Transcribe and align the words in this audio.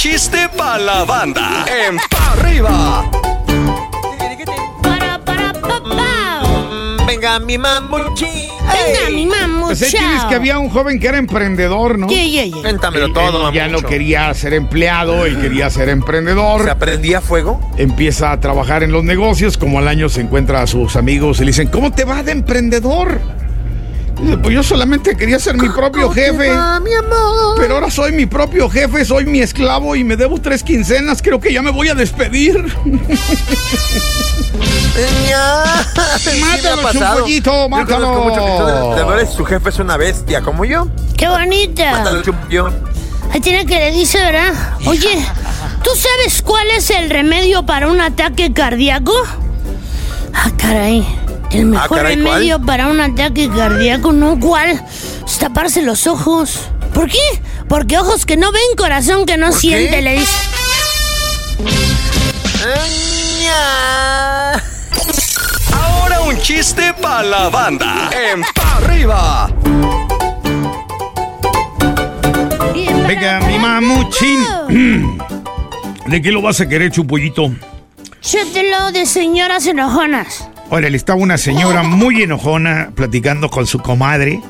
chiste 0.00 0.48
para 0.56 0.78
la 0.78 1.04
banda. 1.04 1.66
En 1.68 1.98
pa 2.10 2.32
arriba. 2.32 3.10
Para, 4.82 5.18
para. 5.22 5.52
Venga, 7.06 7.38
mi 7.40 7.58
mamuchi. 7.58 8.24
Venga, 8.24 9.10
mi 9.12 9.26
mamucho. 9.26 9.66
Pues 9.66 9.82
ahí 9.82 9.90
tienes 9.90 10.24
que 10.24 10.34
había 10.36 10.58
un 10.58 10.70
joven 10.70 10.98
que 10.98 11.06
era 11.08 11.18
emprendedor, 11.18 11.98
¿no? 11.98 12.08
Yeah, 12.08 12.24
yeah, 12.24 12.44
yeah. 12.44 12.62
Cuéntamelo 12.62 13.06
Él- 13.06 13.12
todo, 13.12 13.48
él 13.50 13.54
ya 13.54 13.68
no 13.68 13.82
quería 13.82 14.32
ser 14.32 14.54
empleado, 14.54 15.26
él 15.26 15.38
quería 15.38 15.68
ser 15.68 15.90
emprendedor. 15.90 16.64
¿Se 16.64 16.70
aprendía 16.70 17.20
fuego? 17.20 17.60
Empieza 17.76 18.32
a 18.32 18.40
trabajar 18.40 18.82
en 18.82 18.92
los 18.92 19.04
negocios, 19.04 19.58
como 19.58 19.78
al 19.80 19.86
año 19.86 20.08
se 20.08 20.22
encuentra 20.22 20.62
a 20.62 20.66
sus 20.66 20.96
amigos 20.96 21.38
y 21.40 21.44
le 21.44 21.48
dicen, 21.48 21.68
¿cómo 21.68 21.92
te 21.92 22.04
va 22.04 22.22
de 22.22 22.32
emprendedor? 22.32 23.20
Pues 24.42 24.54
yo 24.54 24.62
solamente 24.62 25.16
quería 25.16 25.38
ser 25.38 25.56
mi 25.56 25.68
propio 25.68 26.10
jefe, 26.10 26.50
mi 26.50 26.94
amor. 26.94 27.56
pero 27.58 27.74
ahora 27.74 27.90
soy 27.90 28.12
mi 28.12 28.26
propio 28.26 28.68
jefe, 28.68 29.04
soy 29.04 29.24
mi 29.26 29.40
esclavo 29.40 29.96
y 29.96 30.04
me 30.04 30.16
debo 30.16 30.40
tres 30.40 30.62
quincenas, 30.62 31.22
creo 31.22 31.40
que 31.40 31.52
ya 31.52 31.62
me 31.62 31.70
voy 31.70 31.88
a 31.88 31.94
despedir. 31.94 32.64
Sí 36.18 36.40
Mátalo, 36.40 36.82
pasado. 36.82 37.14
chumpollito, 37.16 37.52
Yo 37.52 37.86
conozco 37.86 38.24
mátalo. 38.24 38.58
son 38.58 38.68
emprendedores, 38.68 39.30
su 39.30 39.44
jefe 39.44 39.68
es 39.70 39.78
una 39.78 39.96
bestia, 39.96 40.42
como 40.42 40.64
yo. 40.64 40.86
Qué 41.16 41.28
bonita. 41.28 41.92
Mátalo, 41.92 42.22
chumpollo. 42.22 42.70
Ahí 43.32 43.40
tiene 43.40 43.64
que 43.64 43.76
le 43.78 43.90
dice, 43.92 44.18
¿verdad? 44.18 44.52
Oye, 44.86 45.24
¿tú 45.82 45.90
sabes 45.94 46.42
cuál 46.42 46.68
es 46.72 46.90
el 46.90 47.08
remedio 47.10 47.64
para 47.64 47.88
un 47.88 48.00
ataque 48.00 48.52
cardíaco? 48.52 49.12
Ah, 50.34 50.50
caray. 50.56 51.06
El 51.50 51.66
mejor 51.66 51.98
caray, 51.98 52.16
¿cuál? 52.22 52.34
remedio 52.34 52.60
para 52.60 52.86
un 52.88 53.00
ataque 53.00 53.48
cardíaco, 53.48 54.12
¿no? 54.12 54.38
¿Cuál? 54.38 54.82
Es 55.26 55.38
taparse 55.38 55.82
los 55.82 56.06
ojos. 56.06 56.60
¿Por 56.94 57.08
qué? 57.10 57.18
Porque 57.68 57.98
ojos 57.98 58.24
que 58.26 58.36
no 58.36 58.52
ven, 58.52 58.62
corazón 58.76 59.26
que 59.26 59.36
no 59.36 59.46
¿Por 59.48 59.56
siente, 59.56 59.90
qué? 59.90 60.02
le 60.02 60.12
dice. 60.14 60.38
Ahora 65.72 66.20
un 66.22 66.36
chiste 66.38 66.92
para 67.00 67.22
la 67.22 67.48
banda. 67.48 68.10
En 68.12 68.42
pa 68.54 68.76
arriba. 68.76 69.50
Venga, 73.06 73.40
mi 73.40 73.58
mamuchín. 73.58 74.44
¿De 76.06 76.22
qué 76.22 76.32
lo 76.32 76.42
vas 76.42 76.60
a 76.60 76.68
querer, 76.68 76.90
chupollito? 76.90 77.50
Chótelo 78.20 78.92
de 78.92 79.06
señoras 79.06 79.66
enojonas. 79.66 80.48
Órale, 80.72 80.96
estaba 80.96 81.20
una 81.20 81.36
señora 81.36 81.82
muy 81.82 82.22
enojona 82.22 82.92
platicando 82.94 83.50
con 83.50 83.66
su 83.66 83.80
comadre 83.80 84.40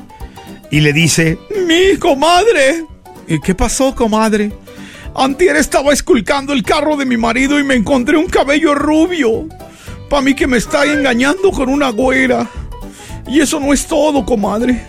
y 0.69 0.81
le 0.81 0.93
dice, 0.93 1.39
mi 1.65 1.97
comadre. 1.97 2.85
¿Y 3.27 3.39
qué 3.39 3.55
pasó, 3.55 3.95
comadre? 3.95 4.51
Antier 5.15 5.55
estaba 5.55 5.91
esculcando 5.91 6.53
el 6.53 6.61
carro 6.61 6.95
de 6.95 7.07
mi 7.07 7.17
marido 7.17 7.59
y 7.59 7.63
me 7.63 7.73
encontré 7.73 8.17
un 8.17 8.27
cabello 8.27 8.75
rubio. 8.75 9.47
Pa' 10.11 10.21
mí 10.21 10.35
que 10.35 10.45
me 10.45 10.57
está 10.57 10.85
engañando 10.85 11.49
con 11.49 11.69
una 11.69 11.89
güera. 11.89 12.47
Y 13.27 13.39
eso 13.39 13.59
no 13.59 13.73
es 13.73 13.87
todo, 13.87 14.23
comadre. 14.23 14.85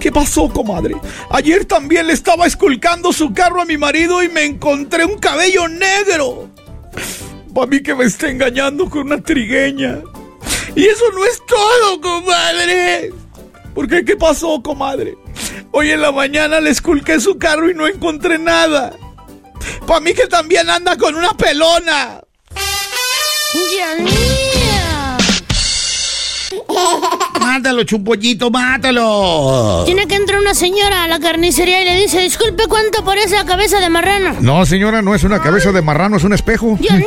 ¿Qué 0.00 0.10
pasó, 0.10 0.48
comadre? 0.48 0.96
Ayer 1.30 1.64
también 1.64 2.08
le 2.08 2.12
estaba 2.12 2.44
esculcando 2.44 3.12
su 3.12 3.32
carro 3.32 3.62
a 3.62 3.66
mi 3.66 3.78
marido 3.78 4.20
y 4.20 4.28
me 4.28 4.42
encontré 4.42 5.04
un 5.04 5.18
cabello 5.18 5.68
negro. 5.68 6.50
Pa' 7.54 7.66
mí 7.66 7.80
que 7.84 7.94
me 7.94 8.04
está 8.04 8.28
engañando 8.28 8.90
con 8.90 9.06
una 9.06 9.22
trigueña. 9.22 10.00
Y 10.76 10.84
eso 10.84 11.04
no 11.14 11.24
es 11.24 11.42
todo, 11.46 12.00
comadre. 12.02 13.10
¿Por 13.74 13.88
qué? 13.88 14.04
¿Qué 14.04 14.14
pasó, 14.14 14.62
comadre? 14.62 15.16
Hoy 15.72 15.90
en 15.90 16.02
la 16.02 16.12
mañana 16.12 16.60
le 16.60 16.70
esculqué 16.70 17.18
su 17.18 17.38
carro 17.38 17.70
y 17.70 17.74
no 17.74 17.86
encontré 17.86 18.38
nada. 18.38 18.94
Pa' 19.86 20.00
mí 20.00 20.12
que 20.12 20.26
también 20.26 20.68
anda 20.68 20.96
con 20.96 21.14
una 21.14 21.30
pelona. 21.30 22.20
¡Dios 23.52 23.98
mío! 24.00 24.56
Mátalo, 27.40 27.84
chumpollito, 27.84 28.50
mátalo. 28.50 29.82
Tiene 29.86 30.06
que 30.06 30.16
entrar 30.16 30.40
una 30.40 30.54
señora 30.54 31.04
a 31.04 31.08
la 31.08 31.18
carnicería 31.20 31.80
y 31.80 31.84
le 31.86 31.96
dice, 31.96 32.20
disculpe, 32.20 32.66
¿cuánto 32.68 33.02
por 33.02 33.16
esa 33.16 33.46
cabeza 33.46 33.80
de 33.80 33.88
marrano? 33.88 34.36
No, 34.40 34.66
señora, 34.66 35.00
no 35.00 35.14
es 35.14 35.24
una 35.24 35.40
cabeza 35.40 35.72
de 35.72 35.80
marrano, 35.80 36.18
es 36.18 36.24
un 36.24 36.34
espejo. 36.34 36.76
¡Dios 36.78 36.94
mío! 36.98 37.06